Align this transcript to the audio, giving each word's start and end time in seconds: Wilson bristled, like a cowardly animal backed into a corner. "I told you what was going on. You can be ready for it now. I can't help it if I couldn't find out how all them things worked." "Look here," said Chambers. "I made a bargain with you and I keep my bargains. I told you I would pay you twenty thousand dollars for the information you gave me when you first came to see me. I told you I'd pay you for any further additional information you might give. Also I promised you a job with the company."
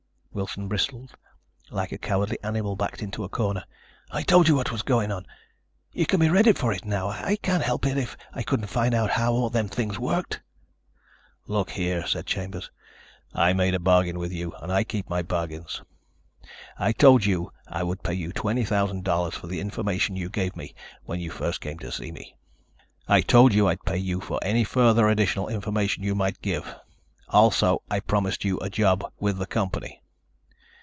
Wilson 0.33 0.69
bristled, 0.69 1.13
like 1.71 1.91
a 1.91 1.97
cowardly 1.97 2.37
animal 2.41 2.77
backed 2.77 3.01
into 3.03 3.25
a 3.25 3.27
corner. 3.27 3.65
"I 4.11 4.21
told 4.23 4.47
you 4.47 4.55
what 4.55 4.71
was 4.71 4.81
going 4.81 5.11
on. 5.11 5.25
You 5.91 6.05
can 6.05 6.21
be 6.21 6.29
ready 6.29 6.53
for 6.53 6.71
it 6.71 6.85
now. 6.85 7.09
I 7.09 7.35
can't 7.35 7.61
help 7.61 7.85
it 7.85 7.97
if 7.97 8.15
I 8.31 8.41
couldn't 8.41 8.67
find 8.69 8.93
out 8.95 9.09
how 9.09 9.33
all 9.33 9.49
them 9.49 9.67
things 9.67 9.99
worked." 9.99 10.39
"Look 11.47 11.71
here," 11.71 12.07
said 12.07 12.27
Chambers. 12.27 12.71
"I 13.33 13.51
made 13.51 13.75
a 13.75 13.79
bargain 13.79 14.17
with 14.19 14.31
you 14.31 14.53
and 14.61 14.71
I 14.71 14.85
keep 14.85 15.09
my 15.09 15.21
bargains. 15.21 15.81
I 16.79 16.93
told 16.93 17.25
you 17.25 17.51
I 17.67 17.83
would 17.83 18.01
pay 18.01 18.13
you 18.13 18.31
twenty 18.31 18.63
thousand 18.63 19.03
dollars 19.03 19.33
for 19.35 19.47
the 19.47 19.59
information 19.59 20.15
you 20.15 20.29
gave 20.29 20.55
me 20.55 20.73
when 21.03 21.19
you 21.19 21.29
first 21.29 21.59
came 21.59 21.77
to 21.79 21.91
see 21.91 22.13
me. 22.13 22.37
I 23.05 23.19
told 23.19 23.53
you 23.53 23.67
I'd 23.67 23.83
pay 23.83 23.97
you 23.97 24.21
for 24.21 24.39
any 24.43 24.63
further 24.63 25.09
additional 25.09 25.49
information 25.49 26.03
you 26.03 26.15
might 26.15 26.41
give. 26.41 26.73
Also 27.27 27.81
I 27.91 27.99
promised 27.99 28.45
you 28.45 28.57
a 28.61 28.69
job 28.69 29.03
with 29.19 29.37
the 29.37 29.45
company." 29.45 29.97